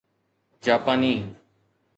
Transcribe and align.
جاپاني 0.63 1.13